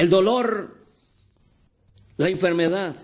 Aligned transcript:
El 0.00 0.08
dolor, 0.08 0.78
la 2.16 2.30
enfermedad, 2.30 2.96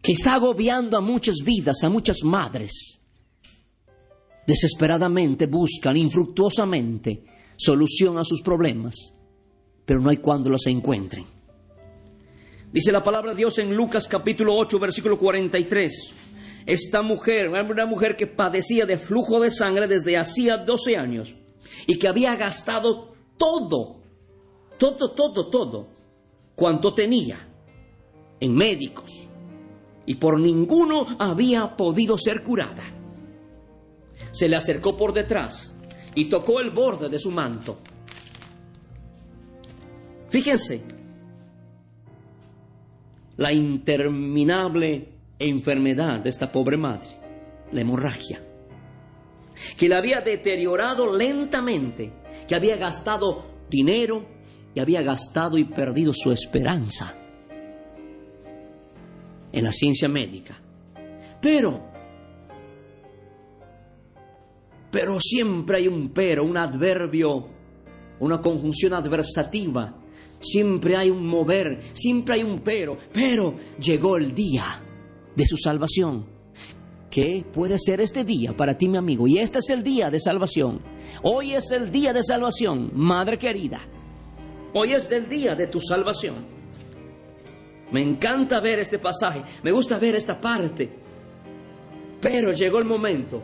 que 0.00 0.12
está 0.12 0.34
agobiando 0.34 0.96
a 0.96 1.00
muchas 1.00 1.38
vidas, 1.44 1.82
a 1.82 1.88
muchas 1.88 2.18
madres, 2.22 3.00
desesperadamente 4.46 5.46
buscan 5.46 5.96
infructuosamente 5.96 7.24
solución 7.56 8.16
a 8.16 8.22
sus 8.22 8.42
problemas, 8.42 8.94
pero 9.84 10.00
no 10.00 10.10
hay 10.10 10.18
cuando 10.18 10.48
los 10.48 10.64
encuentren. 10.68 11.26
Dice 12.70 12.92
la 12.92 13.02
palabra 13.02 13.32
de 13.32 13.38
Dios 13.38 13.58
en 13.58 13.74
Lucas 13.74 14.06
capítulo 14.06 14.54
8, 14.54 14.78
versículo 14.78 15.18
43. 15.18 16.14
Esta 16.64 17.02
mujer, 17.02 17.48
una 17.48 17.86
mujer 17.86 18.14
que 18.14 18.28
padecía 18.28 18.86
de 18.86 18.98
flujo 18.98 19.40
de 19.40 19.50
sangre 19.50 19.88
desde 19.88 20.16
hacía 20.16 20.58
12 20.58 20.96
años 20.96 21.34
y 21.88 21.98
que 21.98 22.06
había 22.06 22.36
gastado 22.36 23.15
todo, 23.36 23.96
todo, 24.78 25.10
todo, 25.10 25.48
todo, 25.48 25.88
cuanto 26.54 26.94
tenía 26.94 27.48
en 28.40 28.54
médicos 28.54 29.26
y 30.06 30.14
por 30.14 30.38
ninguno 30.38 31.06
había 31.18 31.76
podido 31.76 32.16
ser 32.16 32.42
curada. 32.42 32.84
Se 34.30 34.48
le 34.48 34.56
acercó 34.56 34.96
por 34.96 35.12
detrás 35.12 35.74
y 36.14 36.26
tocó 36.26 36.60
el 36.60 36.70
borde 36.70 37.08
de 37.08 37.18
su 37.18 37.30
manto. 37.30 37.78
Fíjense, 40.30 40.82
la 43.36 43.52
interminable 43.52 45.12
enfermedad 45.38 46.20
de 46.20 46.30
esta 46.30 46.50
pobre 46.50 46.76
madre, 46.76 47.08
la 47.72 47.80
hemorragia, 47.80 48.42
que 49.76 49.88
la 49.88 49.98
había 49.98 50.20
deteriorado 50.20 51.16
lentamente, 51.16 52.12
que 52.46 52.54
había 52.54 52.76
gastado 52.76 53.46
dinero 53.68 54.26
y 54.74 54.80
había 54.80 55.02
gastado 55.02 55.58
y 55.58 55.64
perdido 55.64 56.12
su 56.14 56.32
esperanza 56.32 57.14
en 59.52 59.64
la 59.64 59.72
ciencia 59.72 60.08
médica. 60.08 60.60
Pero, 61.40 61.80
pero 64.90 65.18
siempre 65.20 65.78
hay 65.78 65.88
un 65.88 66.10
pero, 66.10 66.44
un 66.44 66.56
adverbio, 66.56 67.48
una 68.20 68.40
conjunción 68.40 68.92
adversativa. 68.92 69.94
Siempre 70.38 70.96
hay 70.96 71.08
un 71.08 71.26
mover, 71.26 71.80
siempre 71.94 72.34
hay 72.34 72.42
un 72.42 72.60
pero. 72.60 72.98
Pero 73.12 73.56
llegó 73.80 74.16
el 74.16 74.34
día 74.34 74.64
de 75.34 75.46
su 75.46 75.56
salvación. 75.56 76.35
¿Qué 77.10 77.44
puede 77.52 77.78
ser 77.78 78.00
este 78.00 78.24
día 78.24 78.56
para 78.56 78.76
ti, 78.76 78.88
mi 78.88 78.96
amigo? 78.96 79.26
Y 79.26 79.38
este 79.38 79.58
es 79.58 79.70
el 79.70 79.82
día 79.82 80.10
de 80.10 80.20
salvación. 80.20 80.80
Hoy 81.22 81.54
es 81.54 81.70
el 81.70 81.90
día 81.90 82.12
de 82.12 82.22
salvación, 82.22 82.90
madre 82.94 83.38
querida. 83.38 83.80
Hoy 84.74 84.92
es 84.92 85.10
el 85.12 85.28
día 85.28 85.54
de 85.54 85.68
tu 85.68 85.80
salvación. 85.80 86.44
Me 87.90 88.02
encanta 88.02 88.60
ver 88.60 88.80
este 88.80 88.98
pasaje, 88.98 89.42
me 89.62 89.70
gusta 89.70 89.98
ver 89.98 90.16
esta 90.16 90.40
parte. 90.40 90.90
Pero 92.20 92.52
llegó 92.52 92.78
el 92.78 92.84
momento 92.84 93.42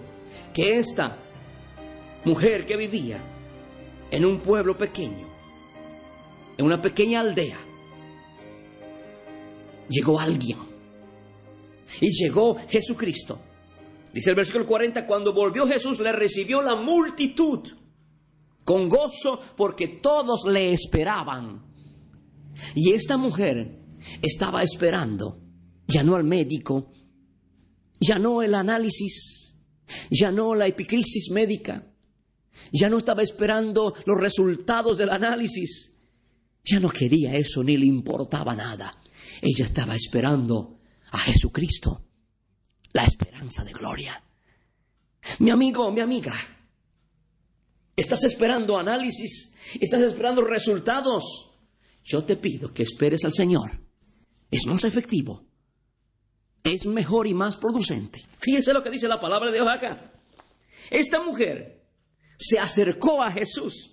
que 0.52 0.78
esta 0.78 1.16
mujer 2.24 2.66
que 2.66 2.76
vivía 2.76 3.18
en 4.10 4.24
un 4.24 4.40
pueblo 4.40 4.76
pequeño, 4.76 5.26
en 6.58 6.66
una 6.66 6.82
pequeña 6.82 7.20
aldea, 7.20 7.58
llegó 9.88 10.18
alguien. 10.18 10.58
Y 12.00 12.10
llegó 12.10 12.56
Jesucristo. 12.68 13.38
Dice 14.12 14.30
el 14.30 14.36
versículo 14.36 14.66
40, 14.66 15.06
cuando 15.06 15.32
volvió 15.32 15.66
Jesús 15.66 16.00
le 16.00 16.12
recibió 16.12 16.60
la 16.60 16.76
multitud 16.76 17.60
con 18.64 18.88
gozo 18.88 19.40
porque 19.56 19.88
todos 19.88 20.44
le 20.46 20.72
esperaban. 20.72 21.64
Y 22.74 22.92
esta 22.92 23.16
mujer 23.16 23.80
estaba 24.20 24.62
esperando, 24.62 25.40
ya 25.88 26.02
no 26.02 26.16
al 26.16 26.24
médico, 26.24 26.92
ya 28.00 28.18
no 28.18 28.42
el 28.42 28.54
análisis, 28.54 29.56
ya 30.10 30.30
no 30.30 30.54
la 30.54 30.66
epicrisis 30.66 31.30
médica, 31.30 31.86
ya 32.72 32.90
no 32.90 32.98
estaba 32.98 33.22
esperando 33.22 33.94
los 34.04 34.20
resultados 34.20 34.98
del 34.98 35.10
análisis, 35.10 35.94
ya 36.64 36.80
no 36.80 36.90
quería 36.90 37.34
eso 37.34 37.64
ni 37.64 37.76
le 37.76 37.86
importaba 37.86 38.54
nada. 38.54 38.92
Ella 39.40 39.64
estaba 39.64 39.96
esperando 39.96 40.78
a 41.10 41.18
Jesucristo, 41.18 42.04
la 42.92 43.04
esperanza 43.04 43.64
de 43.64 43.72
gloria. 43.72 44.22
Mi 45.38 45.50
amigo, 45.50 45.90
mi 45.90 46.00
amiga, 46.00 46.34
estás 47.96 48.24
esperando 48.24 48.78
análisis, 48.78 49.54
estás 49.80 50.02
esperando 50.02 50.42
resultados. 50.42 51.52
Yo 52.04 52.24
te 52.24 52.36
pido 52.36 52.72
que 52.72 52.82
esperes 52.82 53.24
al 53.24 53.32
Señor. 53.32 53.80
Es 54.50 54.66
más 54.66 54.84
efectivo, 54.84 55.46
es 56.64 56.86
mejor 56.86 57.26
y 57.26 57.34
más 57.34 57.56
producente. 57.56 58.22
Fíjense 58.38 58.72
lo 58.72 58.82
que 58.82 58.90
dice 58.90 59.08
la 59.08 59.20
palabra 59.20 59.50
de 59.50 59.56
Dios 59.56 59.68
acá. 59.68 60.12
Esta 60.90 61.22
mujer 61.22 61.86
se 62.36 62.58
acercó 62.58 63.22
a 63.22 63.30
Jesús, 63.30 63.92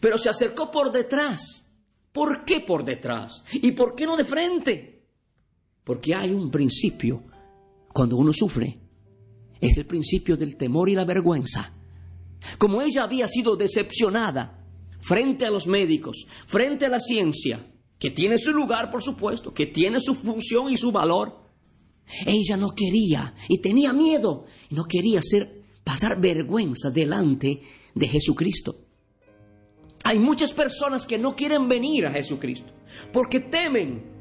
pero 0.00 0.18
se 0.18 0.28
acercó 0.28 0.70
por 0.70 0.92
detrás. 0.92 1.64
¿Por 2.12 2.44
qué 2.44 2.60
por 2.60 2.84
detrás? 2.84 3.44
¿Y 3.52 3.72
por 3.72 3.94
qué 3.94 4.06
no 4.06 4.16
de 4.16 4.24
frente? 4.24 4.95
Porque 5.86 6.16
hay 6.16 6.32
un 6.32 6.50
principio 6.50 7.20
cuando 7.94 8.16
uno 8.16 8.32
sufre. 8.32 8.76
Es 9.60 9.76
el 9.76 9.86
principio 9.86 10.36
del 10.36 10.56
temor 10.56 10.88
y 10.88 10.96
la 10.96 11.04
vergüenza. 11.04 11.72
Como 12.58 12.82
ella 12.82 13.04
había 13.04 13.28
sido 13.28 13.54
decepcionada 13.54 14.66
frente 15.00 15.46
a 15.46 15.50
los 15.50 15.68
médicos, 15.68 16.26
frente 16.46 16.86
a 16.86 16.88
la 16.88 16.98
ciencia, 16.98 17.64
que 18.00 18.10
tiene 18.10 18.36
su 18.36 18.52
lugar, 18.52 18.90
por 18.90 19.00
supuesto, 19.00 19.54
que 19.54 19.66
tiene 19.66 20.00
su 20.00 20.16
función 20.16 20.72
y 20.72 20.76
su 20.76 20.90
valor, 20.90 21.46
ella 22.26 22.56
no 22.56 22.70
quería 22.70 23.36
y 23.48 23.58
tenía 23.58 23.92
miedo 23.92 24.44
y 24.68 24.74
no 24.74 24.86
quería 24.86 25.20
hacer 25.20 25.62
pasar 25.84 26.20
vergüenza 26.20 26.90
delante 26.90 27.60
de 27.94 28.08
Jesucristo. 28.08 28.76
Hay 30.02 30.18
muchas 30.18 30.52
personas 30.52 31.06
que 31.06 31.16
no 31.16 31.36
quieren 31.36 31.68
venir 31.68 32.06
a 32.06 32.12
Jesucristo 32.12 32.72
porque 33.12 33.38
temen, 33.38 34.15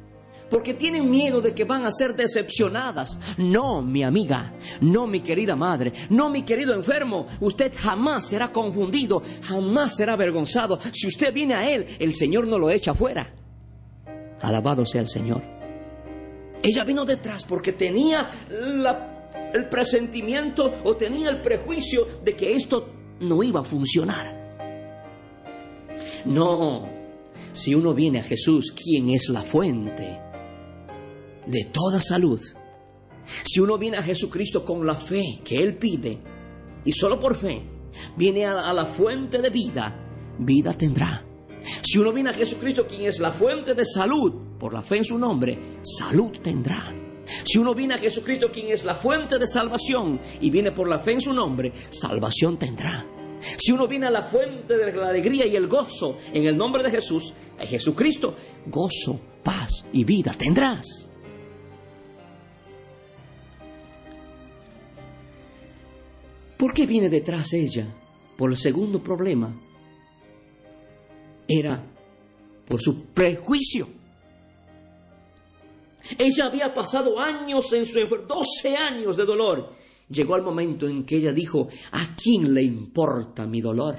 porque 0.50 0.73
tienen 0.73 1.09
miedo 1.09 1.41
de 1.41 1.53
que 1.53 1.63
van 1.63 1.85
a 1.85 1.91
ser 1.91 2.16
decepcionadas. 2.16 3.17
No, 3.38 3.81
mi 3.81 4.03
amiga, 4.03 4.53
no, 4.81 5.07
mi 5.07 5.22
querida 5.22 5.56
madre, 5.56 5.91
no, 6.09 6.29
mi 6.29 6.44
querido 6.44 6.73
enfermo, 6.73 7.28
usted 7.41 7.72
jamás 7.75 8.28
será 8.28 8.51
confundido, 8.51 9.22
jamás 9.44 9.95
será 9.95 10.13
avergonzado. 10.13 10.79
Si 10.91 11.07
usted 11.07 11.34
viene 11.34 11.55
a 11.55 11.69
Él, 11.69 11.85
el 12.00 12.13
Señor 12.13 12.47
no 12.47 12.59
lo 12.59 12.69
echa 12.69 12.94
fuera. 12.94 13.34
Alabado 14.41 14.85
sea 14.85 15.01
el 15.01 15.09
Señor. 15.09 15.41
Ella 16.61 16.84
vino 16.84 17.05
detrás 17.05 17.46
porque 17.46 17.73
tenía 17.73 18.29
el 19.53 19.69
presentimiento 19.69 20.73
o 20.84 20.96
tenía 20.96 21.29
el 21.29 21.41
prejuicio 21.41 22.08
de 22.23 22.35
que 22.35 22.55
esto 22.55 22.90
no 23.19 23.43
iba 23.43 23.61
a 23.61 23.64
funcionar. 23.64 24.43
No, 26.25 26.87
si 27.52 27.75
uno 27.75 27.93
viene 27.93 28.19
a 28.19 28.23
Jesús, 28.23 28.72
quien 28.72 29.09
es 29.09 29.29
la 29.29 29.43
fuente 29.43 30.24
de 31.45 31.65
toda 31.65 32.01
salud, 32.01 32.39
si 33.43 33.59
uno 33.59 33.77
viene 33.77 33.97
a 33.97 34.03
Jesucristo 34.03 34.63
con 34.63 34.85
la 34.85 34.95
fe 34.95 35.23
que 35.43 35.57
Él 35.57 35.77
pide, 35.77 36.19
y 36.83 36.91
solo 36.91 37.19
por 37.19 37.35
fe, 37.35 37.63
viene 38.15 38.45
a, 38.45 38.73
la 38.73 38.85
fuente 38.85 39.41
de 39.41 39.49
vida, 39.49 39.95
vida 40.39 40.73
tendrá. 40.73 41.25
Si 41.81 41.97
uno 41.97 42.13
viene 42.13 42.29
a 42.29 42.33
Jesucristo, 42.33 42.85
quien 42.85 43.03
es 43.03 43.19
la 43.19 43.31
fuente 43.31 43.73
de 43.73 43.85
salud, 43.85 44.33
por 44.59 44.73
la 44.73 44.83
fe 44.83 44.97
en 44.97 45.05
su 45.05 45.17
nombre, 45.17 45.57
salud 45.83 46.31
tendrá. 46.43 46.93
Si 47.43 47.57
uno 47.57 47.73
viene 47.73 47.95
a 47.95 47.97
Jesucristo, 47.97 48.51
quien 48.51 48.67
es 48.67 48.85
la 48.85 48.93
fuente 48.93 49.39
de 49.39 49.47
salvación, 49.47 50.19
y 50.41 50.51
viene 50.51 50.71
por 50.71 50.87
la 50.87 50.99
fe 50.99 51.13
en 51.13 51.21
su 51.21 51.33
nombre, 51.33 51.73
salvación 51.89 52.57
tendrá. 52.57 53.07
Si 53.57 53.71
uno 53.71 53.87
viene 53.87 54.07
a 54.07 54.11
la 54.11 54.23
fuente 54.23 54.77
de 54.77 54.93
la 54.93 55.09
alegría 55.09 55.45
y 55.47 55.55
el 55.55 55.67
gozo 55.67 56.19
en 56.33 56.45
el 56.45 56.55
nombre 56.55 56.83
de 56.83 56.91
Jesús, 56.91 57.33
a 57.59 57.65
Jesucristo, 57.65 58.35
gozo, 58.67 59.19
paz 59.43 59.85
y 59.91 60.03
vida 60.03 60.33
tendrás. 60.37 61.09
¿Por 66.66 66.73
qué 66.73 66.88
viene 66.88 67.12
detrás 67.12 67.53
ella? 67.53 67.85
Por 68.35 68.50
el 68.50 68.58
segundo 68.58 68.97
problema. 69.03 69.56
Era 71.47 71.79
por 72.67 72.82
su 72.82 73.06
prejuicio. 73.06 73.88
Ella 76.17 76.47
había 76.47 76.73
pasado 76.73 77.20
años 77.20 77.72
en 77.72 77.85
su 77.85 78.00
enfermedad, 78.00 78.29
12 78.29 78.78
años 78.78 79.16
de 79.16 79.26
dolor. 79.26 79.76
Llegó 80.09 80.35
el 80.38 80.41
momento 80.41 80.90
en 80.90 81.03
que 81.03 81.17
ella 81.17 81.32
dijo, 81.34 81.70
¿a 81.91 82.16
quién 82.16 82.52
le 82.52 82.64
importa 82.64 83.46
mi 83.46 83.62
dolor? 83.62 83.97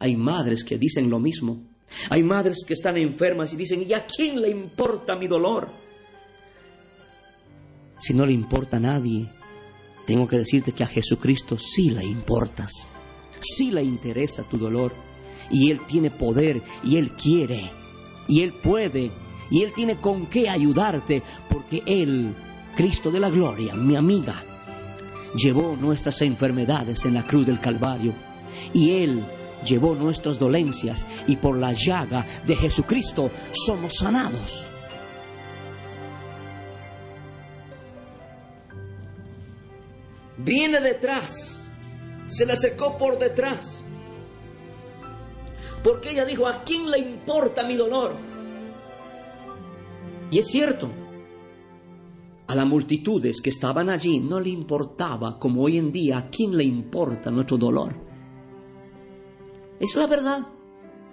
Hay 0.00 0.16
madres 0.16 0.64
que 0.64 0.78
dicen 0.78 1.08
lo 1.08 1.20
mismo. 1.20 1.62
Hay 2.08 2.24
madres 2.24 2.64
que 2.66 2.74
están 2.74 2.96
enfermas 2.96 3.52
y 3.52 3.56
dicen, 3.56 3.86
¿y 3.88 3.92
a 3.92 4.04
quién 4.04 4.40
le 4.40 4.50
importa 4.50 5.14
mi 5.14 5.28
dolor? 5.28 5.70
Si 7.98 8.14
no 8.14 8.26
le 8.26 8.32
importa 8.32 8.78
a 8.78 8.80
nadie, 8.80 9.30
tengo 10.10 10.26
que 10.26 10.38
decirte 10.38 10.72
que 10.72 10.82
a 10.82 10.88
Jesucristo 10.88 11.56
sí 11.56 11.90
le 11.90 12.04
importas, 12.04 12.90
sí 13.38 13.70
le 13.70 13.84
interesa 13.84 14.42
tu 14.42 14.58
dolor, 14.58 14.92
y 15.52 15.70
Él 15.70 15.82
tiene 15.86 16.10
poder, 16.10 16.60
y 16.82 16.96
Él 16.96 17.12
quiere, 17.12 17.70
y 18.26 18.42
Él 18.42 18.52
puede, 18.52 19.12
y 19.52 19.62
Él 19.62 19.72
tiene 19.72 20.00
con 20.00 20.26
qué 20.26 20.48
ayudarte, 20.48 21.22
porque 21.48 21.84
Él, 21.86 22.34
Cristo 22.74 23.12
de 23.12 23.20
la 23.20 23.30
gloria, 23.30 23.76
mi 23.76 23.94
amiga, 23.94 24.42
llevó 25.36 25.76
nuestras 25.76 26.20
enfermedades 26.22 27.04
en 27.04 27.14
la 27.14 27.24
cruz 27.24 27.46
del 27.46 27.60
Calvario, 27.60 28.12
y 28.72 28.90
Él 29.04 29.24
llevó 29.64 29.94
nuestras 29.94 30.40
dolencias, 30.40 31.06
y 31.28 31.36
por 31.36 31.56
la 31.56 31.72
llaga 31.72 32.26
de 32.44 32.56
Jesucristo 32.56 33.30
somos 33.52 33.92
sanados. 33.94 34.68
Viene 40.44 40.80
detrás, 40.80 41.70
se 42.28 42.46
le 42.46 42.52
acercó 42.52 42.96
por 42.96 43.18
detrás. 43.18 43.82
Porque 45.82 46.10
ella 46.10 46.24
dijo, 46.24 46.46
¿a 46.46 46.62
quién 46.62 46.90
le 46.90 46.98
importa 46.98 47.62
mi 47.64 47.74
dolor? 47.74 48.14
Y 50.30 50.38
es 50.38 50.46
cierto, 50.46 50.90
a 52.46 52.54
las 52.54 52.66
multitudes 52.66 53.40
que 53.40 53.50
estaban 53.50 53.88
allí 53.88 54.20
no 54.20 54.40
le 54.40 54.50
importaba, 54.50 55.38
como 55.38 55.62
hoy 55.62 55.78
en 55.78 55.92
día, 55.92 56.18
¿a 56.18 56.30
quién 56.30 56.56
le 56.56 56.64
importa 56.64 57.30
nuestro 57.30 57.56
dolor? 57.56 57.94
Es 59.78 59.96
la 59.96 60.06
verdad. 60.06 60.46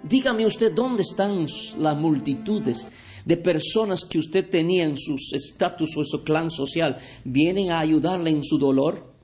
Dígame 0.02 0.46
usted 0.46 0.72
dónde 0.72 1.02
están 1.02 1.46
las 1.78 1.96
multitudes 1.96 2.86
de 3.24 3.36
personas 3.36 4.04
que 4.04 4.18
usted 4.18 4.48
tenía 4.48 4.84
en 4.84 4.96
su 4.96 5.16
estatus 5.32 5.96
o 5.96 6.00
en 6.00 6.06
su 6.06 6.22
clan 6.22 6.50
social. 6.50 6.98
¿Vienen 7.24 7.70
a 7.70 7.80
ayudarle 7.80 8.30
en 8.30 8.44
su 8.44 8.58
dolor? 8.58 9.17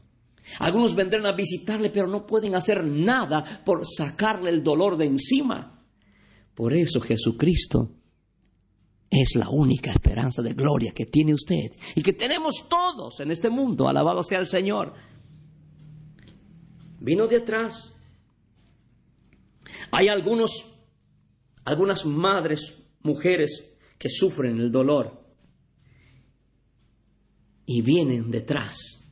Algunos 0.59 0.95
vendrán 0.95 1.27
a 1.27 1.33
visitarle, 1.33 1.91
pero 1.91 2.07
no 2.07 2.27
pueden 2.27 2.55
hacer 2.55 2.85
nada 2.85 3.45
por 3.65 3.87
sacarle 3.87 4.51
el 4.51 4.63
dolor 4.63 4.97
de 4.97 5.07
encima. 5.07 5.83
Por 6.55 6.75
eso 6.75 7.01
Jesucristo 7.01 7.91
es 9.11 9.37
la 9.37 9.49
única 9.49 9.91
esperanza 9.91 10.43
de 10.43 10.55
gloria 10.55 10.93
que 10.93 11.07
tiene 11.07 11.35
usted 11.35 11.71
y 11.95 12.03
que 12.03 12.13
tenemos 12.13 12.69
todos 12.69 13.21
en 13.21 13.31
este 13.31 13.51
mundo. 13.51 13.89
Alabado 13.89 14.23
sea 14.23 14.39
el 14.39 14.47
Señor. 14.47 14.95
Vino 17.01 17.27
de 17.27 17.37
atrás. 17.37 17.93
Hay 19.91 20.09
algunos, 20.09 20.75
algunas 21.65 22.05
madres, 22.07 22.83
mujeres 23.03 23.77
que 23.99 24.11
sufren 24.11 24.61
el 24.61 24.71
dolor 24.71 25.25
y 27.67 27.83
vienen 27.83 28.31
detrás 28.31 29.04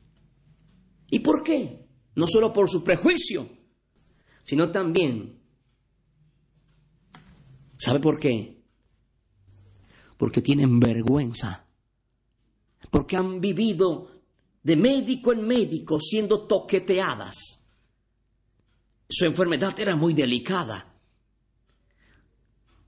¿Y 1.13 1.19
por 1.19 1.43
qué? 1.43 1.87
No 2.15 2.25
solo 2.25 2.51
por 2.51 2.67
su 2.67 2.83
prejuicio, 2.83 3.47
sino 4.41 4.71
también, 4.71 5.43
¿sabe 7.77 7.99
por 7.99 8.19
qué? 8.19 8.63
Porque 10.17 10.41
tienen 10.41 10.79
vergüenza, 10.79 11.67
porque 12.89 13.15
han 13.15 13.39
vivido 13.39 14.23
de 14.63 14.75
médico 14.75 15.33
en 15.33 15.45
médico 15.45 15.99
siendo 15.99 16.47
toqueteadas. 16.47 17.63
Su 19.07 19.25
enfermedad 19.25 19.79
era 19.79 19.95
muy 19.95 20.15
delicada. 20.15 20.99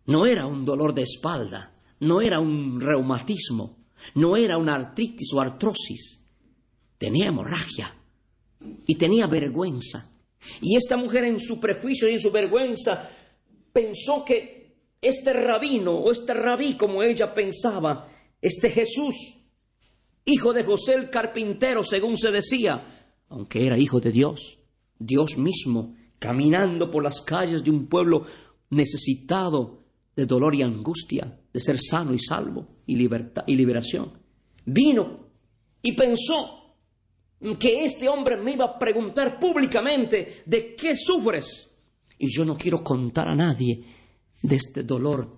No 0.08 0.26
era 0.26 0.48
un 0.48 0.66
dolor 0.66 0.96
de 0.96 1.04
espalda, 1.04 1.80
no 2.00 2.22
era 2.22 2.40
un 2.40 2.82
reumatismo, 2.82 3.86
no 4.16 4.36
era 4.36 4.58
una 4.58 4.74
artritis 4.74 5.32
o 5.32 5.42
artrosis, 5.42 6.26
tenía 6.98 7.28
hemorragia 7.28 8.02
y 8.86 8.96
tenía 8.96 9.28
vergüenza. 9.28 10.10
Y 10.62 10.76
esta 10.76 10.98
mujer 10.98 11.26
en 11.26 11.40
su 11.40 11.60
prejuicio 11.60 12.10
y 12.10 12.14
en 12.14 12.20
su 12.20 12.32
vergüenza 12.32 13.10
pensó 13.74 14.24
que 14.24 14.76
este 15.02 15.34
rabino 15.34 15.94
o 15.94 16.12
este 16.12 16.34
rabí 16.34 16.76
como 16.76 17.04
ella 17.04 17.34
pensaba, 17.34 18.10
este 18.42 18.70
Jesús, 18.70 19.16
hijo 20.26 20.54
de 20.54 20.64
José 20.64 20.94
el 20.94 21.10
carpintero 21.10 21.84
según 21.84 22.18
se 22.18 22.32
decía, 22.32 23.14
aunque 23.30 23.66
era 23.66 23.78
hijo 23.78 24.00
de 24.00 24.12
Dios, 24.12 24.60
Dios 24.98 25.38
mismo, 25.38 25.96
caminando 26.20 26.90
por 26.90 27.04
las 27.04 27.22
calles 27.22 27.64
de 27.64 27.72
un 27.72 27.88
pueblo 27.88 28.26
necesitado 28.70 29.84
de 30.16 30.26
dolor 30.26 30.56
y 30.56 30.62
angustia, 30.62 31.40
de 31.52 31.60
ser 31.60 31.78
sano 31.80 32.14
y 32.14 32.20
salvo 32.20 32.68
y, 32.86 32.96
libertad, 32.96 33.44
y 33.48 33.56
liberación, 33.56 34.14
vino 34.66 35.28
y 35.82 35.92
pensó 35.92 36.65
que 37.60 37.86
este 37.86 38.08
hombre 38.10 38.38
me 38.38 38.54
iba 38.54 38.66
a 38.66 38.80
preguntar 38.80 39.40
públicamente 39.40 40.44
de 40.46 40.76
qué 40.76 40.96
sufres. 40.96 41.78
Y 42.18 42.34
yo 42.34 42.46
no 42.46 42.58
quiero 42.58 42.84
contar 42.84 43.28
a 43.28 43.36
nadie 43.36 43.84
de 44.42 44.56
este 44.56 44.84
dolor, 44.84 45.38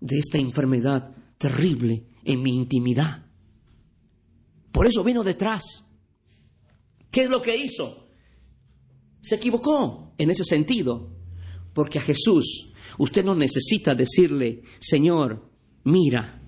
de 0.00 0.18
esta 0.18 0.38
enfermedad 0.38 1.14
terrible 1.38 2.04
en 2.24 2.42
mi 2.42 2.54
intimidad. 2.54 3.24
Por 4.72 4.86
eso 4.86 5.04
vino 5.04 5.22
detrás. 5.22 5.84
¿Qué 7.10 7.24
es 7.24 7.30
lo 7.30 7.42
que 7.42 7.56
hizo? 7.56 8.08
Se 9.20 9.36
equivocó 9.36 10.14
en 10.18 10.30
ese 10.30 10.44
sentido, 10.44 11.10
porque 11.74 11.98
a 11.98 12.02
Jesús 12.02 12.72
usted 12.98 13.24
no 13.24 13.34
necesita 13.34 13.94
decirle, 13.94 14.62
Señor, 14.78 15.48
mira, 15.84 16.42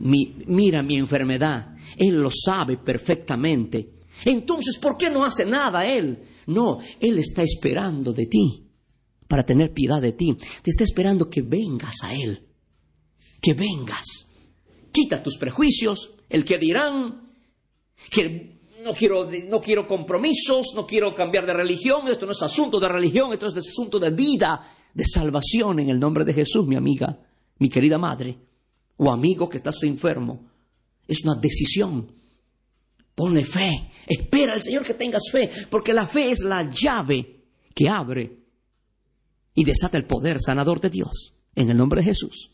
mira 0.00 0.82
mi 0.82 0.96
enfermedad. 0.96 1.76
Él 1.96 2.20
lo 2.20 2.30
sabe 2.30 2.76
perfectamente. 2.76 3.97
Entonces, 4.24 4.78
¿por 4.78 4.96
qué 4.96 5.10
no 5.10 5.24
hace 5.24 5.44
nada 5.44 5.86
Él? 5.86 6.22
No, 6.46 6.78
Él 7.00 7.18
está 7.18 7.42
esperando 7.42 8.12
de 8.12 8.26
ti 8.26 8.64
para 9.28 9.44
tener 9.44 9.72
piedad 9.72 10.00
de 10.00 10.12
ti. 10.12 10.36
Te 10.62 10.70
está 10.70 10.84
esperando 10.84 11.28
que 11.28 11.42
vengas 11.42 11.96
a 12.02 12.14
Él. 12.14 12.46
Que 13.40 13.54
vengas. 13.54 14.30
Quita 14.90 15.22
tus 15.22 15.36
prejuicios, 15.36 16.12
el 16.28 16.44
que 16.44 16.58
dirán, 16.58 17.28
que 18.10 18.58
no 18.82 18.94
quiero, 18.94 19.28
no 19.48 19.60
quiero 19.60 19.86
compromisos, 19.86 20.72
no 20.74 20.86
quiero 20.86 21.14
cambiar 21.14 21.46
de 21.46 21.52
religión, 21.52 22.08
esto 22.08 22.26
no 22.26 22.32
es 22.32 22.42
asunto 22.42 22.80
de 22.80 22.88
religión, 22.88 23.32
esto 23.32 23.46
es 23.46 23.56
asunto 23.56 23.98
de 24.00 24.10
vida, 24.10 24.60
de 24.94 25.04
salvación 25.04 25.78
en 25.80 25.90
el 25.90 26.00
nombre 26.00 26.24
de 26.24 26.34
Jesús, 26.34 26.66
mi 26.66 26.76
amiga, 26.76 27.20
mi 27.58 27.68
querida 27.68 27.98
madre, 27.98 28.38
o 28.96 29.10
amigo 29.10 29.48
que 29.48 29.58
estás 29.58 29.82
enfermo. 29.82 30.46
Es 31.06 31.22
una 31.22 31.34
decisión 31.34 32.17
Ponle 33.18 33.44
fe. 33.44 33.90
Espera 34.06 34.52
al 34.52 34.62
Señor 34.62 34.84
que 34.84 34.94
tengas 34.94 35.24
fe, 35.32 35.50
porque 35.68 35.92
la 35.92 36.06
fe 36.06 36.30
es 36.30 36.44
la 36.44 36.70
llave 36.70 37.46
que 37.74 37.88
abre 37.88 38.38
y 39.54 39.64
desata 39.64 39.98
el 39.98 40.04
poder 40.04 40.38
sanador 40.40 40.80
de 40.80 40.88
Dios. 40.88 41.34
En 41.56 41.68
el 41.68 41.76
nombre 41.76 42.00
de 42.00 42.04
Jesús. 42.04 42.52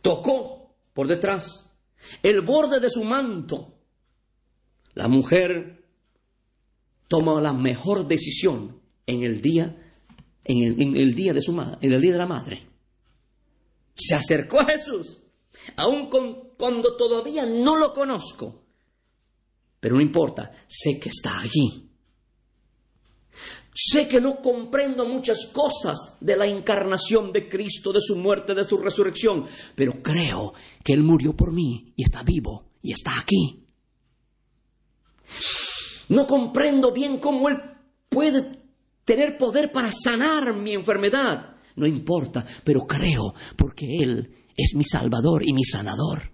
Tocó 0.00 0.76
por 0.94 1.08
detrás 1.08 1.66
el 2.22 2.40
borde 2.42 2.78
de 2.78 2.88
su 2.88 3.02
manto. 3.02 3.74
La 4.94 5.08
mujer 5.08 5.84
toma 7.08 7.40
la 7.40 7.52
mejor 7.52 8.06
decisión 8.06 8.80
en 9.06 9.24
el 9.24 9.42
día, 9.42 9.92
en 10.44 10.96
el, 10.96 11.16
día 11.16 11.34
de 11.34 11.42
su 11.42 11.50
en 11.80 11.92
el 11.92 12.00
día 12.00 12.12
de 12.12 12.18
la 12.18 12.26
madre. 12.26 12.62
Se 13.92 14.14
acercó 14.14 14.60
a 14.60 14.66
Jesús 14.66 15.20
aun 15.76 16.08
cuando 16.56 16.96
todavía 16.96 17.46
no 17.46 17.76
lo 17.76 17.92
conozco. 17.92 18.64
Pero 19.80 19.94
no 19.96 20.00
importa, 20.00 20.50
sé 20.66 20.98
que 21.00 21.08
está 21.08 21.40
allí. 21.40 21.90
Sé 23.72 24.08
que 24.08 24.20
no 24.20 24.42
comprendo 24.42 25.06
muchas 25.06 25.46
cosas 25.46 26.16
de 26.20 26.36
la 26.36 26.46
encarnación 26.46 27.32
de 27.32 27.48
Cristo, 27.48 27.92
de 27.92 28.00
su 28.00 28.16
muerte, 28.16 28.54
de 28.54 28.64
su 28.64 28.76
resurrección, 28.76 29.46
pero 29.74 30.02
creo 30.02 30.52
que 30.84 30.92
Él 30.92 31.02
murió 31.02 31.34
por 31.34 31.52
mí 31.52 31.92
y 31.96 32.02
está 32.02 32.22
vivo 32.22 32.72
y 32.82 32.92
está 32.92 33.18
aquí. 33.18 33.64
No 36.08 36.26
comprendo 36.26 36.92
bien 36.92 37.18
cómo 37.18 37.48
Él 37.48 37.56
puede 38.08 38.60
tener 39.04 39.38
poder 39.38 39.70
para 39.70 39.90
sanar 39.92 40.52
mi 40.52 40.72
enfermedad. 40.72 41.56
No 41.76 41.86
importa, 41.86 42.44
pero 42.64 42.86
creo 42.86 43.34
porque 43.56 43.86
Él 44.02 44.39
es 44.62 44.74
mi 44.74 44.84
Salvador 44.84 45.46
y 45.46 45.52
mi 45.52 45.64
sanador. 45.64 46.32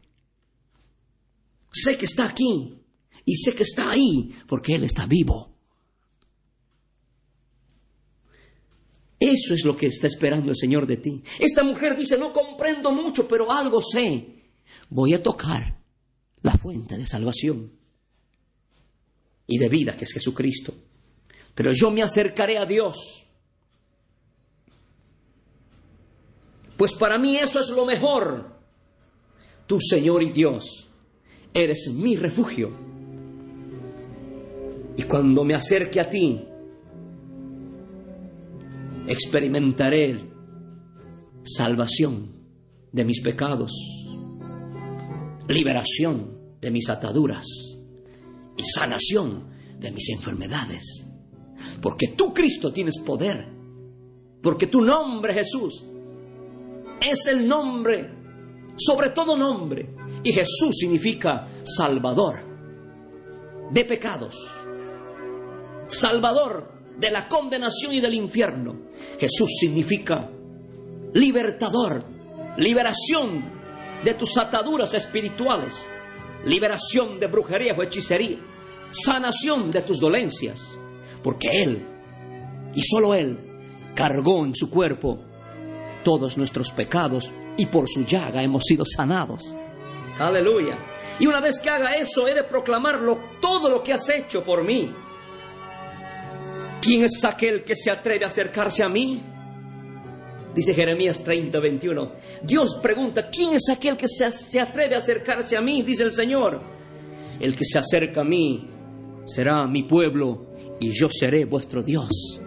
Sé 1.72 1.96
que 1.98 2.06
está 2.06 2.26
aquí 2.26 2.82
Y 3.24 3.36
sé 3.36 3.54
que 3.54 3.64
está 3.64 3.90
ahí 3.90 4.32
porque 4.46 4.74
Él 4.76 4.84
está 4.84 5.06
vivo. 5.06 5.56
Eso 9.18 9.54
es 9.54 9.64
lo 9.64 9.76
que 9.76 9.86
está 9.86 10.06
esperando 10.06 10.50
el 10.50 10.56
Señor 10.56 10.86
de 10.86 10.98
ti. 10.98 11.22
Esta 11.38 11.64
mujer 11.64 11.96
dice, 11.96 12.18
no 12.18 12.32
comprendo 12.32 12.92
mucho, 12.92 13.26
pero 13.26 13.50
algo 13.50 13.82
sé. 13.82 14.52
Voy 14.90 15.14
a 15.14 15.22
tocar 15.22 15.82
la 16.42 16.52
fuente 16.52 16.96
de 16.96 17.06
salvación 17.06 17.72
y 19.46 19.58
de 19.58 19.68
vida, 19.68 19.96
que 19.96 20.04
es 20.04 20.12
Jesucristo. 20.12 20.74
Pero 21.54 21.72
yo 21.72 21.90
me 21.90 22.02
acercaré 22.02 22.58
a 22.58 22.66
Dios. 22.66 23.25
Pues 26.76 26.94
para 26.94 27.18
mí 27.18 27.36
eso 27.36 27.60
es 27.60 27.70
lo 27.70 27.84
mejor. 27.84 28.54
Tu 29.66 29.80
Señor 29.80 30.22
y 30.22 30.30
Dios, 30.30 30.88
eres 31.52 31.88
mi 31.92 32.16
refugio. 32.16 32.70
Y 34.96 35.02
cuando 35.04 35.44
me 35.44 35.54
acerque 35.54 36.00
a 36.00 36.08
ti, 36.08 36.42
experimentaré 39.06 40.30
salvación 41.42 42.34
de 42.92 43.04
mis 43.04 43.20
pecados, 43.20 43.72
liberación 45.48 46.38
de 46.60 46.70
mis 46.70 46.88
ataduras 46.88 47.46
y 48.56 48.64
sanación 48.64 49.48
de 49.78 49.92
mis 49.92 50.08
enfermedades. 50.10 51.08
Porque 51.80 52.08
tú, 52.08 52.32
Cristo, 52.32 52.72
tienes 52.72 52.98
poder. 52.98 53.48
Porque 54.42 54.66
tu 54.66 54.80
nombre, 54.80 55.34
Jesús, 55.34 55.84
es 57.00 57.26
el 57.26 57.46
nombre, 57.46 58.10
sobre 58.76 59.10
todo 59.10 59.36
nombre. 59.36 59.94
Y 60.22 60.32
Jesús 60.32 60.76
significa 60.78 61.46
Salvador 61.62 62.36
de 63.70 63.84
pecados. 63.84 64.36
Salvador 65.88 66.72
de 66.98 67.10
la 67.10 67.28
condenación 67.28 67.92
y 67.92 68.00
del 68.00 68.14
infierno. 68.14 68.76
Jesús 69.18 69.50
significa 69.60 70.30
libertador, 71.12 72.04
liberación 72.56 73.44
de 74.04 74.14
tus 74.14 74.36
ataduras 74.36 74.94
espirituales, 74.94 75.86
liberación 76.44 77.18
de 77.18 77.26
brujería 77.26 77.74
o 77.74 77.82
hechicería, 77.82 78.38
sanación 78.90 79.70
de 79.70 79.82
tus 79.82 80.00
dolencias, 80.00 80.78
porque 81.22 81.62
Él, 81.62 81.86
y 82.74 82.82
solo 82.82 83.14
Él, 83.14 83.38
cargó 83.94 84.44
en 84.44 84.54
su 84.54 84.70
cuerpo 84.70 85.24
todos 86.06 86.38
nuestros 86.38 86.70
pecados 86.70 87.32
y 87.56 87.66
por 87.66 87.88
su 87.88 88.04
llaga 88.04 88.40
hemos 88.40 88.62
sido 88.62 88.84
sanados. 88.86 89.56
Aleluya. 90.20 90.78
Y 91.18 91.26
una 91.26 91.40
vez 91.40 91.58
que 91.58 91.68
haga 91.68 91.96
eso, 91.96 92.28
he 92.28 92.34
de 92.34 92.44
proclamarlo 92.44 93.18
todo 93.40 93.68
lo 93.68 93.82
que 93.82 93.92
has 93.92 94.08
hecho 94.08 94.44
por 94.44 94.62
mí. 94.62 94.94
¿Quién 96.80 97.02
es 97.02 97.24
aquel 97.24 97.64
que 97.64 97.74
se 97.74 97.90
atreve 97.90 98.24
a 98.24 98.28
acercarse 98.28 98.84
a 98.84 98.88
mí? 98.88 99.20
Dice 100.54 100.74
Jeremías 100.74 101.24
30, 101.24 101.58
21. 101.58 102.12
Dios 102.44 102.78
pregunta, 102.80 103.28
¿quién 103.28 103.54
es 103.54 103.68
aquel 103.68 103.96
que 103.96 104.06
se, 104.06 104.30
se, 104.30 104.60
atreve 104.60 104.94
a 104.94 104.98
acercarse 104.98 105.56
a 105.56 105.60
mí? 105.60 105.82
Dice 105.82 106.04
el 106.04 106.12
Señor. 106.12 106.60
El 107.40 107.56
que 107.56 107.64
se 107.64 107.80
acerca 107.80 108.20
a 108.20 108.24
mí 108.24 108.70
será 109.24 109.66
mi 109.66 109.82
pueblo 109.82 110.54
y 110.78 110.92
yo 110.92 111.08
seré 111.10 111.46
vuestro 111.46 111.82
Dios. 111.82 112.40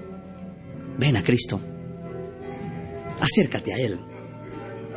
Ven 0.97 1.17
a 1.17 1.23
Cristo. 1.23 1.59
Acércate 3.19 3.73
a 3.73 3.77
Él. 3.77 3.99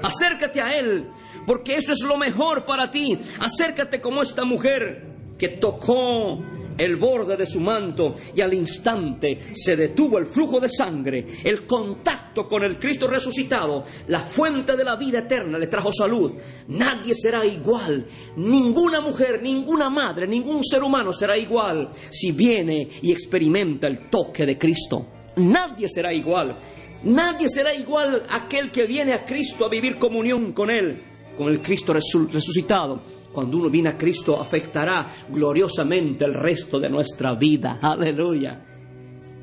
Acércate 0.02 0.60
a 0.60 0.78
Él, 0.78 1.08
porque 1.46 1.76
eso 1.76 1.92
es 1.92 2.02
lo 2.02 2.16
mejor 2.16 2.64
para 2.64 2.90
ti. 2.90 3.18
Acércate 3.40 4.00
como 4.00 4.22
esta 4.22 4.44
mujer 4.44 5.06
que 5.38 5.48
tocó 5.48 6.40
el 6.78 6.96
borde 6.96 7.36
de 7.36 7.46
su 7.46 7.60
manto 7.60 8.14
y 8.34 8.40
al 8.40 8.54
instante 8.54 9.38
se 9.52 9.76
detuvo 9.76 10.18
el 10.18 10.26
flujo 10.26 10.60
de 10.60 10.68
sangre, 10.68 11.26
el 11.44 11.66
contacto 11.66 12.48
con 12.48 12.62
el 12.62 12.78
Cristo 12.78 13.06
resucitado, 13.06 13.84
la 14.08 14.20
fuente 14.20 14.76
de 14.76 14.84
la 14.84 14.96
vida 14.96 15.20
eterna 15.20 15.58
le 15.58 15.66
trajo 15.66 15.92
salud. 15.92 16.32
Nadie 16.68 17.14
será 17.14 17.44
igual, 17.44 18.06
ninguna 18.36 19.00
mujer, 19.00 19.42
ninguna 19.42 19.90
madre, 19.90 20.26
ningún 20.26 20.64
ser 20.64 20.82
humano 20.82 21.12
será 21.12 21.36
igual 21.36 21.90
si 22.10 22.32
viene 22.32 22.88
y 23.02 23.12
experimenta 23.12 23.86
el 23.86 24.08
toque 24.08 24.46
de 24.46 24.58
Cristo. 24.58 25.06
Nadie 25.36 25.88
será 25.88 26.12
igual. 26.12 26.56
Nadie 27.04 27.48
será 27.48 27.74
igual 27.74 28.24
aquel 28.30 28.70
que 28.70 28.86
viene 28.86 29.12
a 29.12 29.24
Cristo 29.24 29.64
a 29.64 29.68
vivir 29.68 29.98
comunión 29.98 30.52
con 30.52 30.70
Él, 30.70 31.02
con 31.36 31.48
el 31.48 31.60
Cristo 31.60 31.92
resucitado 31.92 33.12
cuando 33.32 33.56
uno 33.56 33.70
viene 33.70 33.88
a 33.88 33.96
Cristo, 33.96 34.40
afectará 34.40 35.10
gloriosamente 35.30 36.24
el 36.24 36.34
resto 36.34 36.78
de 36.78 36.90
nuestra 36.90 37.34
vida. 37.34 37.78
Aleluya. 37.82 38.62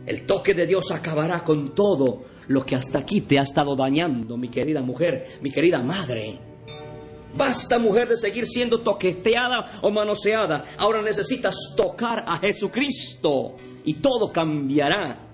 El 0.05 0.25
toque 0.25 0.53
de 0.53 0.67
Dios 0.67 0.91
acabará 0.91 1.43
con 1.43 1.73
todo 1.73 2.23
lo 2.47 2.65
que 2.65 2.75
hasta 2.75 2.99
aquí 2.99 3.21
te 3.21 3.39
ha 3.39 3.43
estado 3.43 3.75
dañando, 3.75 4.37
mi 4.37 4.47
querida 4.47 4.81
mujer, 4.81 5.39
mi 5.41 5.51
querida 5.51 5.79
madre. 5.79 6.39
Basta, 7.35 7.77
mujer, 7.77 8.09
de 8.09 8.17
seguir 8.17 8.47
siendo 8.47 8.81
toqueteada 8.81 9.79
o 9.81 9.91
manoseada. 9.91 10.65
Ahora 10.77 11.01
necesitas 11.01 11.55
tocar 11.77 12.25
a 12.27 12.37
Jesucristo 12.37 13.55
y 13.85 13.95
todo 13.95 14.31
cambiará. 14.31 15.28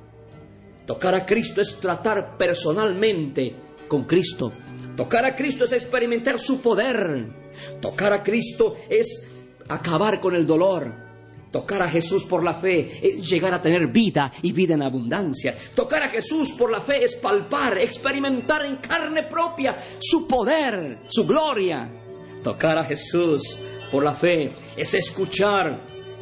Tocar 0.86 1.16
a 1.16 1.26
Cristo 1.26 1.62
es 1.62 1.80
tratar 1.80 2.38
personalmente 2.38 3.56
con 3.88 4.04
Cristo. 4.04 4.54
Tocar 4.96 5.26
a 5.26 5.36
Cristo 5.36 5.66
es 5.66 5.74
experimentar 5.74 6.40
su 6.40 6.62
poder. 6.62 7.26
Tocar 7.82 8.14
a 8.14 8.22
Cristo 8.22 8.76
es 8.90 9.28
acabar 9.68 10.20
con 10.20 10.36
el 10.36 10.46
dolor. 10.46 11.06
Tocar 11.52 11.82
a 11.82 11.90
Jesús 11.90 12.26
por 12.26 12.44
la 12.44 12.54
fe 12.54 13.00
es 13.02 13.28
llegar 13.28 13.54
a 13.54 13.62
tener 13.62 13.88
vida 13.88 14.32
y 14.42 14.52
vida 14.52 14.74
en 14.74 14.84
abundancia. 14.84 15.56
Tocar 15.74 16.04
a 16.04 16.10
Jesús 16.10 16.52
por 16.52 16.70
la 16.70 16.82
fe 16.82 17.04
es 17.04 17.16
palpar, 17.16 17.78
experimentar 17.78 18.66
en 18.66 18.76
carne 18.76 19.24
propia 19.24 19.76
su 20.00 20.28
poder, 20.28 21.00
su 21.08 21.26
gloria. 21.26 21.90
Tocar 22.44 22.78
a 22.78 22.84
Jesús 22.84 23.62
por 23.92 24.04
la 24.04 24.14
fe 24.14 24.52
es 24.76 24.94
escuchar 24.94 25.80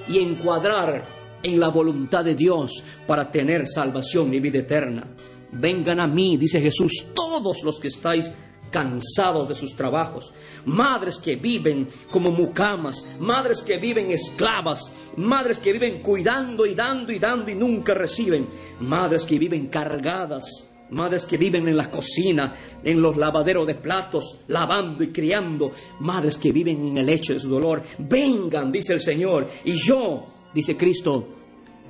y 0.08 0.20
encuadrar 0.20 1.04
en 1.44 1.60
la 1.60 1.68
voluntad 1.68 2.24
de 2.24 2.36
Dios 2.36 2.84
para 3.06 3.30
tener 3.30 3.68
salvación 3.68 4.34
y 4.34 4.40
vida 4.40 4.60
eterna. 4.60 5.08
Vengan 5.52 6.00
a 6.00 6.08
mí, 6.08 6.38
dice 6.38 6.60
Jesús, 6.60 7.08
todos 7.14 7.64
los 7.64 7.80
que 7.80 7.90
estáis 7.90 8.32
cansados 8.72 9.48
de 9.48 9.54
sus 9.54 9.76
trabajos, 9.76 10.34
madres 10.66 11.20
que 11.20 11.36
viven 11.36 11.88
como 12.10 12.32
mucamas, 12.32 13.06
madres 13.20 13.62
que 13.62 13.78
viven 13.78 14.10
esclavas, 14.10 14.92
madres 15.16 15.60
que 15.60 15.72
viven 15.72 16.02
cuidando 16.02 16.66
y 16.66 16.74
dando 16.74 17.14
y 17.14 17.20
dando 17.20 17.52
y 17.52 17.56
nunca 17.56 17.94
reciben, 17.94 18.48
madres 18.80 19.26
que 19.26 19.38
viven 19.38 19.68
cargadas, 19.68 20.74
madres 20.90 21.26
que 21.26 21.38
viven 21.38 21.68
en 21.68 21.78
la 21.78 21.92
cocina, 21.92 22.56
en 22.84 23.00
los 23.00 23.16
lavaderos 23.16 23.68
de 23.68 23.76
platos, 23.76 24.40
lavando 24.48 25.04
y 25.04 25.12
criando, 25.12 25.72
madres 26.00 26.38
que 26.38 26.52
viven 26.52 26.84
en 26.84 26.98
el 26.98 27.10
hecho 27.10 27.34
de 27.34 27.40
su 27.40 27.50
dolor, 27.50 27.84
vengan, 28.00 28.72
dice 28.72 28.94
el 28.94 29.02
Señor, 29.02 29.48
y 29.66 29.74
yo, 29.74 30.28
dice 30.54 30.78
Cristo, 30.78 31.28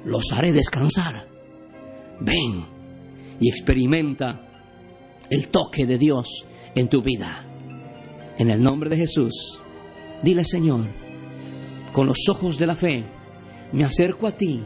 los 0.06 0.32
haré 0.32 0.52
descansar. 0.52 1.28
Ven 2.20 2.66
y 3.40 3.50
experimenta 3.50 4.48
el 5.30 5.50
toque 5.50 5.86
de 5.86 5.98
Dios 5.98 6.46
en 6.76 6.88
tu 6.88 7.02
vida. 7.02 7.46
En 8.38 8.50
el 8.50 8.62
nombre 8.62 8.90
de 8.90 8.98
Jesús, 8.98 9.62
dile 10.22 10.44
Señor, 10.44 10.88
con 11.92 12.08
los 12.08 12.28
ojos 12.30 12.58
de 12.58 12.68
la 12.68 12.76
fe, 12.76 13.04
me 13.72 13.84
acerco 13.84 14.28
a 14.28 14.32
ti 14.32 14.62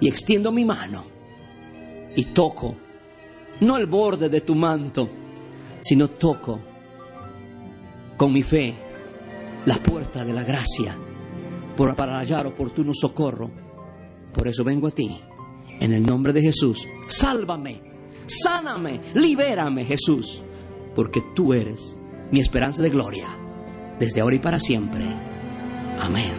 y 0.00 0.08
extiendo 0.08 0.52
mi 0.52 0.64
mano 0.64 1.04
y 2.16 2.26
toco, 2.26 2.76
no 3.60 3.76
el 3.76 3.86
borde 3.86 4.28
de 4.28 4.40
tu 4.40 4.54
manto, 4.54 5.08
sino 5.80 6.08
toco 6.08 6.60
con 8.16 8.32
mi 8.32 8.42
fe 8.42 8.74
la 9.64 9.76
puerta 9.76 10.24
de 10.24 10.32
la 10.32 10.42
gracia 10.42 10.96
para 11.96 12.18
hallar 12.18 12.46
oportuno 12.46 12.92
socorro. 12.94 13.50
Por 14.32 14.48
eso 14.48 14.64
vengo 14.64 14.88
a 14.88 14.92
ti, 14.92 15.20
en 15.80 15.92
el 15.92 16.06
nombre 16.06 16.32
de 16.32 16.42
Jesús. 16.42 16.86
Sálvame, 17.06 17.82
sáname, 18.26 19.00
libérame, 19.14 19.84
Jesús 19.84 20.44
porque 20.94 21.22
tú 21.34 21.52
eres 21.54 21.98
mi 22.30 22.38
esperanza 22.40 22.82
de 22.82 22.90
gloria, 22.90 23.26
desde 23.98 24.20
ahora 24.20 24.36
y 24.36 24.38
para 24.38 24.60
siempre. 24.60 25.04
Amén. 25.98 26.36